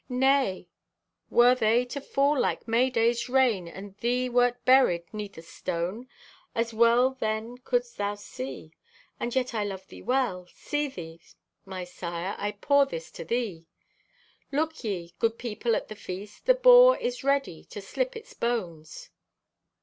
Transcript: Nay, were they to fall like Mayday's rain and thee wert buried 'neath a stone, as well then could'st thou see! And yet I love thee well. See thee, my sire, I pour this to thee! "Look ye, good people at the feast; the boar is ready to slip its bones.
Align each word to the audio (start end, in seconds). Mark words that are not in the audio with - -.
Nay, 0.09 0.67
were 1.29 1.53
they 1.53 1.85
to 1.85 2.01
fall 2.01 2.35
like 2.35 2.67
Mayday's 2.67 3.29
rain 3.29 3.67
and 3.67 3.95
thee 3.97 4.29
wert 4.29 4.65
buried 4.65 5.03
'neath 5.13 5.37
a 5.37 5.43
stone, 5.43 6.07
as 6.55 6.73
well 6.73 7.11
then 7.11 7.59
could'st 7.59 7.97
thou 7.97 8.15
see! 8.15 8.73
And 9.19 9.35
yet 9.35 9.53
I 9.53 9.63
love 9.63 9.85
thee 9.85 10.01
well. 10.01 10.47
See 10.55 10.87
thee, 10.87 11.21
my 11.65 11.83
sire, 11.83 12.33
I 12.39 12.53
pour 12.53 12.87
this 12.87 13.11
to 13.11 13.23
thee! 13.23 13.67
"Look 14.51 14.83
ye, 14.83 15.13
good 15.19 15.37
people 15.37 15.75
at 15.75 15.87
the 15.87 15.95
feast; 15.95 16.47
the 16.47 16.55
boar 16.55 16.97
is 16.97 17.23
ready 17.23 17.63
to 17.65 17.79
slip 17.79 18.15
its 18.15 18.33
bones. 18.33 19.11